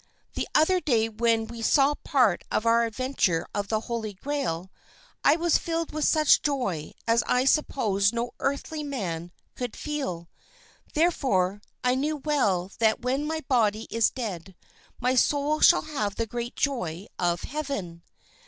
[0.33, 4.71] "The other day when we saw part of our adventures of the Holy Grail,
[5.23, 10.27] I was filled with such joy as I supposed no earthly man could feel;
[10.95, 14.55] therefore, I know well that when my body is dead,
[14.99, 18.01] my soul shall have the great joy of heaven."